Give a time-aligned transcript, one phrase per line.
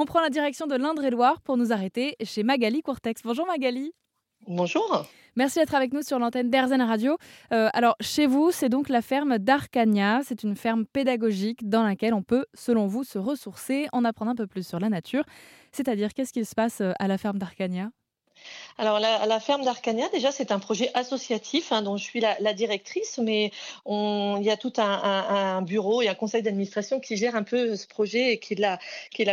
[0.00, 3.20] On prend la direction de l'Indre-et-Loire pour nous arrêter chez Magali Courtex.
[3.24, 3.92] Bonjour Magali.
[4.46, 5.04] Bonjour.
[5.34, 7.16] Merci d'être avec nous sur l'antenne d'Airzen Radio.
[7.52, 10.20] Euh, alors, chez vous, c'est donc la ferme d'Arcania.
[10.22, 14.34] C'est une ferme pédagogique dans laquelle on peut, selon vous, se ressourcer, en apprendre un
[14.36, 15.24] peu plus sur la nature.
[15.72, 17.90] C'est-à-dire, qu'est-ce qui se passe euh, à la ferme d'Arcania?
[18.80, 23.18] Alors la, ferme d'Arcania, déjà c'est un projet associatif hein, dont je suis la, directrice,
[23.18, 23.50] mais
[23.86, 27.42] il y a tout un, un, un bureau et un conseil d'administration qui gère un
[27.42, 28.78] peu ce projet et qui l'a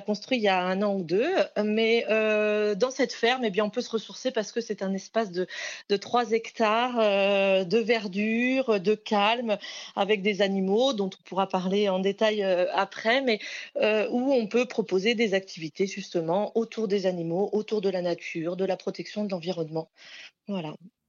[0.00, 1.30] construit il y a un an ou deux.
[1.62, 4.94] Mais euh, dans cette ferme, eh bien on peut se ressourcer parce que c'est un
[4.94, 5.46] espace de
[5.90, 9.58] de 3 hectares euh, de verdure, de calme,
[9.94, 13.38] avec des animaux dont on pourra parler en détail euh, après, mais
[14.10, 18.64] où on peut proposer des activités justement autour des animaux, autour de la nature, de
[18.64, 18.93] la protection
[19.24, 19.90] de l'environnement.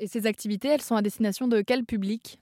[0.00, 2.38] Et ces activités, elles sont à destination de quel public?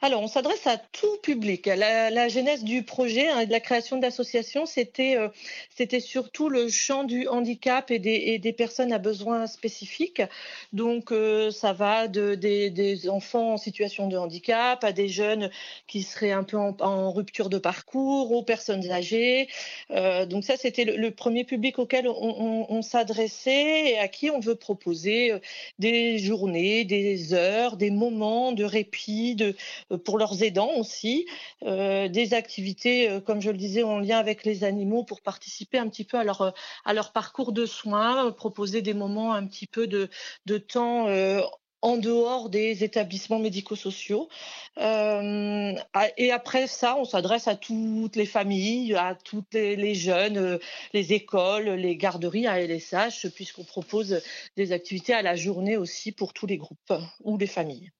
[0.00, 1.66] Alors, on s'adresse à tout public.
[1.66, 5.28] La, genèse du projet hein, de la création de l'association, c'était euh,
[5.70, 10.22] c'était surtout le champ du handicap et des, personnes à besoins spécifiques.
[10.72, 15.50] Donc, euh, ça va de, des, enfants en situation de handicap à des jeunes
[15.86, 19.48] qui seraient un peu en, rupture de parcours, aux personnes âgées.
[19.90, 24.40] Euh, donc, ça, c'était le, premier public auquel on, on, s'adressait et à qui on
[24.40, 25.32] veut proposer
[25.78, 29.54] des journées, des heures, des moments de répit, de,
[30.04, 31.26] pour leurs aidants aussi,
[31.62, 35.78] euh, des activités, euh, comme je le disais, en lien avec les animaux pour participer
[35.78, 40.08] un petit peu à leur, parcours de soins, proposer des moments un petit peu de,
[40.58, 41.08] temps
[41.82, 44.28] en dehors des établissements médico-sociaux.
[44.78, 45.74] Euh,
[46.16, 50.58] et après ça, on s'adresse à toutes les familles, à toutes les, les, jeunes,
[50.94, 54.22] les écoles, les garderies, à LSH, puisqu'on propose
[54.56, 56.92] des activités à la journée aussi pour tous les groupes
[57.24, 57.90] ou les familles.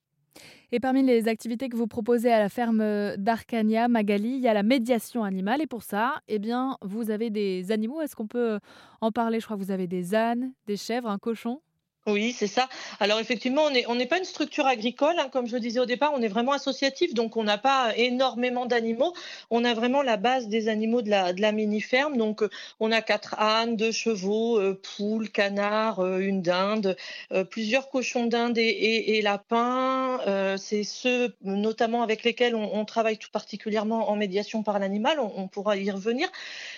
[0.75, 2.83] Et parmi les activités que vous proposez à la ferme
[3.19, 5.61] d'Arcania, Magali, il y a la médiation animale.
[5.61, 8.01] Et pour ça, eh bien, vous avez des animaux.
[8.01, 8.59] Est-ce qu'on peut
[9.03, 9.39] en parler?
[9.39, 11.61] Je crois que vous avez des ânes, des chèvres, un cochon.
[12.08, 12.69] Oui, c'est ça.
[12.98, 16.11] Alors effectivement, on n'est pas une structure agricole, hein, comme je le disais au départ,
[16.13, 19.14] on est vraiment associatif, donc on n'a pas énormément d'animaux.
[19.51, 22.17] On a vraiment la base des animaux de la, mini-ferme.
[22.17, 22.42] Donc
[22.80, 26.96] on a quatre ânes, deux chevaux, euh, poules, canards, euh, une dinde,
[27.30, 30.20] euh, plusieurs cochons d'Inde et, lapins.
[30.27, 35.20] Euh, c'est ceux notamment avec lesquels on, travaille tout particulièrement en médiation par l'animal.
[35.20, 36.29] On, pourra y revenir.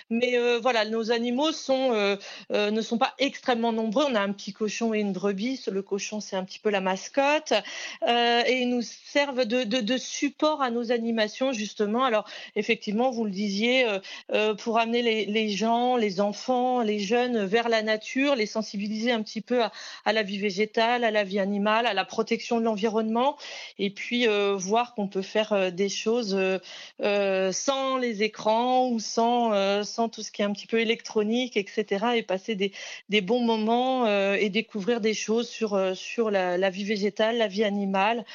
[0.09, 2.17] Mais euh, voilà, nos animaux euh,
[2.51, 4.05] ne sont pas extrêmement nombreux.
[4.07, 5.63] On a un petit cochon et une brebis.
[5.71, 7.53] Le cochon, c'est un petit peu la mascotte.
[8.07, 12.03] Euh, et ils nous servent de, de, support à nos animations, justement.
[12.03, 13.99] Alors, effectivement, vous le disiez, euh,
[14.33, 19.23] euh, pour amener les, gens, les enfants, les jeunes vers la nature, les sensibiliser un
[19.23, 23.37] petit peu à, la vie végétale, à la vie animale, à la protection de l'environnement.
[23.79, 26.37] Et puis, voir qu'on peut faire des choses
[26.99, 32.05] sans les écrans ou sans, sans tout ce qui est un petit peu électronique, etc.
[32.15, 32.71] Et passer des,
[33.09, 34.05] des bons moments
[34.35, 38.25] et découvrir des choses sur, euh, sur la, vie végétale, la vie animale,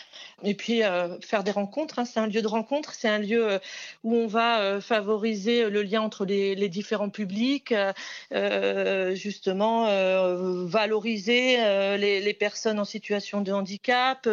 [0.44, 1.98] et puis euh, faire des rencontres.
[1.98, 2.04] Hein.
[2.04, 3.58] C'est un lieu de rencontre, c'est un lieu euh,
[4.04, 7.74] où on va favoriser le lien entre les, différents publics,
[8.30, 9.86] justement
[10.66, 11.56] valoriser
[11.98, 14.28] les, personnes en situation de handicap,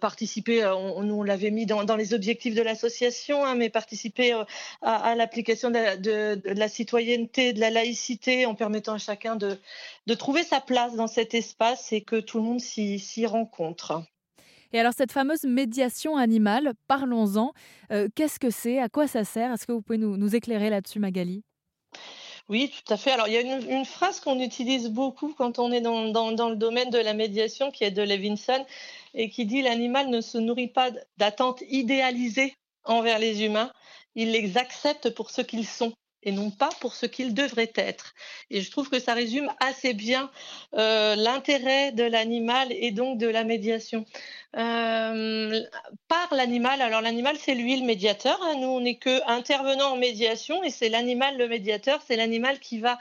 [0.00, 4.34] participer, on, nous on l'avait mis dans, les objectifs de l'association, hein, mais participer
[4.82, 9.56] à, l'application de, la citoyenneté, de la laïcité, en permettant à chacun de,
[10.06, 14.02] de trouver sa place dans cet espace et que tout le monde s'y rencontre.
[14.72, 17.52] Et alors cette fameuse médiation animale, parlons-en.
[17.92, 18.78] Euh, Qu'est-ce que c'est?
[18.78, 19.52] À quoi ça sert?
[19.52, 21.42] Est-ce que vous pouvez nous, nous éclairer là-dessus, Magali?
[22.48, 23.10] Oui, tout à fait.
[23.10, 26.30] Alors, il y a une, une phrase qu'on utilise beaucoup quand on est dans, dans,
[26.30, 28.64] dans, le domaine de la médiation, qui est de Levinson,
[29.14, 32.54] et qui dit l'animal ne se nourrit pas d'attentes idéalisées
[32.84, 33.72] envers les humains,
[34.14, 35.92] il les accepte pour ce qu'ils sont
[36.26, 38.14] et non pas pour ce qu'il devrait être.
[38.50, 40.30] Et je trouve que ça résume assez bien
[40.74, 44.04] euh, l'intérêt de l'animal et donc de la médiation.
[44.56, 45.60] Euh,
[46.08, 48.54] par l'animal, alors l'animal c'est lui le médiateur, hein.
[48.58, 52.78] nous on n'est que intervenant en médiation et c'est l'animal le médiateur, c'est l'animal qui
[52.78, 52.98] va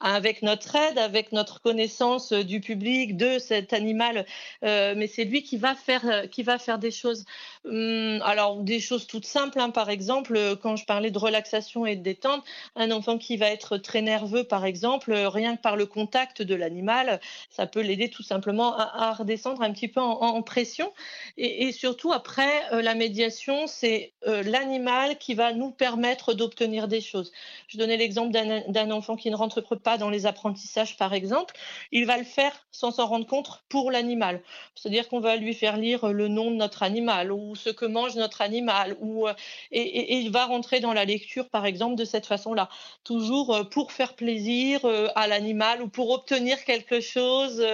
[0.00, 4.26] avec notre aide, avec notre connaissance du public, de cet animal,
[4.64, 7.24] euh, mais c'est lui qui va faire, qui va faire des choses.
[7.64, 11.96] Hum, alors des choses toutes simples, hein, par exemple, quand je parlais de relaxation et
[11.96, 12.44] de détente,
[12.76, 16.54] un enfant qui va être très nerveux, par exemple, rien que par le contact de
[16.54, 17.20] l'animal,
[17.50, 20.92] ça peut l'aider tout simplement à, redescendre un petit peu en, pression.
[21.36, 27.00] Et, surtout après, euh, la médiation, c'est euh, l'animal qui va nous permettre d'obtenir des
[27.00, 27.32] choses.
[27.66, 31.54] Je donnais l'exemple d'un enfant qui ne rentre pas dans les apprentissages, par exemple,
[31.92, 34.42] il va le faire sans s'en rendre compte pour l'animal.
[34.74, 38.14] C'est-à-dire qu'on va lui faire lire le nom de notre animal ou ce que mange
[38.16, 39.34] notre animal, ou, euh,
[39.72, 42.68] et, il va rentrer dans la lecture, par exemple, de cette façon-là,
[43.04, 47.64] toujours euh, pour faire plaisir euh, à l'animal ou pour obtenir quelque chose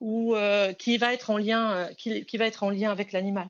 [0.00, 0.34] ou
[0.78, 3.48] qui va être en lien, qui, va être en lien avec l'animal.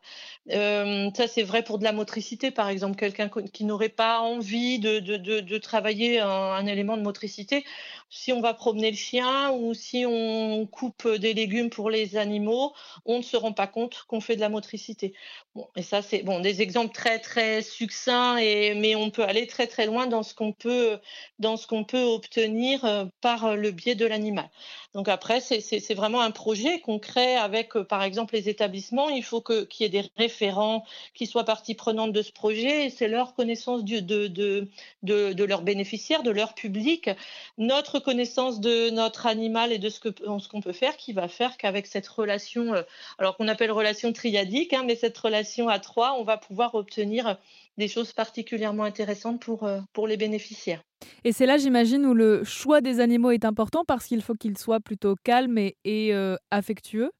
[0.48, 5.58] ça, c'est vrai pour de la motricité, par exemple, quelqu'un qui n'aurait pas envie de,
[5.58, 7.64] travailler un, élément de motricité.
[8.08, 12.72] Si on va promener le chien ou si on coupe des légumes pour les animaux,
[13.04, 15.12] on ne se rend pas compte qu'on fait de la motricité.
[15.54, 19.46] Bon, et ça, c'est bon, des exemples très très succincts, et, mais on peut aller
[19.46, 20.98] très très loin dans ce qu'on peut,
[21.38, 24.50] dans ce qu'on peut obtenir euh, par le biais de l'animal.
[24.94, 29.10] Donc après, c'est vraiment un projet qu'on crée avec, euh, par exemple, les établissements.
[29.10, 32.88] Il faut qu'il y ait des référents qui soient partie prenante de ce projet.
[32.88, 34.68] C'est leur connaissance de, de, de,
[35.02, 37.10] de, leurs bénéficiaires, de leur public,
[37.58, 40.00] notre connaissance de notre animal et de ce
[40.48, 42.82] qu'on peut faire qui va faire qu'avec cette relation, euh,
[43.18, 47.38] alors qu'on appelle relation triadique, hein, mais cette relation à trois, on va pouvoir obtenir
[47.78, 50.82] des choses particulièrement intéressantes pour, euh, pour les bénéficiaires.
[51.24, 54.58] Et c'est là, j'imagine, où le choix des animaux est important parce qu'il faut qu'ils
[54.58, 55.74] soient plutôt calmes et,
[56.14, 57.10] euh, affectueux.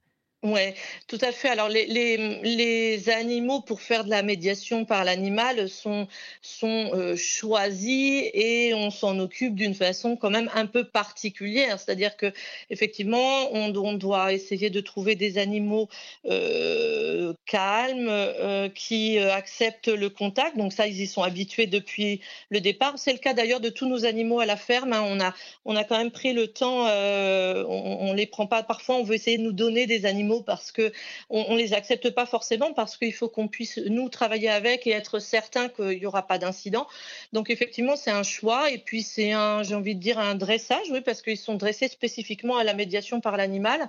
[0.42, 0.60] Oui,
[1.08, 1.48] tout à fait.
[1.48, 6.06] Alors, les, les, animaux, pour faire de la médiation par l'animal, sont,
[6.42, 11.80] sont euh, choisis et on s'en occupe d'une façon quand même un peu particulière.
[11.80, 12.32] C'est-à-dire que
[12.70, 15.88] effectivement, on, on, doit essayer de trouver des animaux
[16.26, 20.56] euh, calmes, euh, qui acceptent le contact.
[20.58, 22.98] Donc ça, ils y sont habitués depuis le départ.
[22.98, 24.92] C'est le cas d'ailleurs de tous nos animaux à la ferme.
[24.92, 25.02] Hein.
[25.06, 25.34] On, a,
[25.64, 28.62] on a quand même pris le temps, on ne les prend pas.
[28.62, 30.92] Parfois, on veut essayer de nous donner des animaux parce que
[31.30, 35.18] on, les accepte pas forcément parce qu'il faut qu'on puisse nous travailler avec et être
[35.18, 36.86] certain qu'il n'y aura pas d'incident.
[37.32, 40.86] Donc effectivement, c'est un choix et puis c'est un, j'ai envie de dire un dressage,
[40.90, 43.88] oui, parce qu'ils sont dressés spécifiquement à la médiation par l'animal.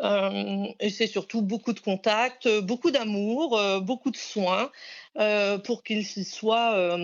[0.00, 4.70] Euh, et c'est surtout beaucoup de contacts, beaucoup d'amour, euh, beaucoup de soins
[5.18, 6.96] euh, pour qu'ils soient,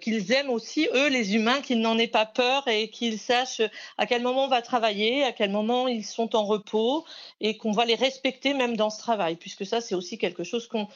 [0.00, 3.62] qu'ils aiment aussi eux les humains, qu'ils n'en aient pas peur et qu'ils sachent
[3.98, 7.04] à quel moment on va travailler, à quel moment ils sont en repos
[7.40, 10.68] et qu'on va les respecter même dans ce travail, puisque ça c'est aussi quelque chose
[10.68, 10.86] qu'on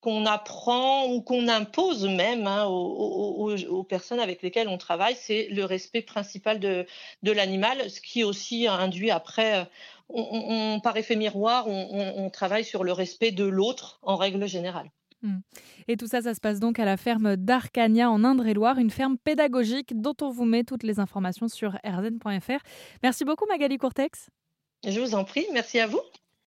[0.00, 5.64] qu'on apprend ou qu'on impose même hein, aux, personnes avec lesquelles on travaille, c'est le
[5.64, 6.86] respect principal de
[7.22, 9.66] l'animal, ce qui aussi induit après
[10.08, 14.90] on, par effet miroir, on, travaille sur le respect de l'autre en règle générale.
[15.22, 15.38] Hmm.
[15.88, 19.16] Et tout ça, ça se passe donc à la ferme d'Arcania en Indre-et-Loire, une ferme
[19.16, 22.62] pédagogique dont on vous met toutes les informations sur rzn.fr.
[23.02, 24.28] Merci beaucoup Magali Courtex.
[24.86, 26.00] Je vous en prie, merci à vous.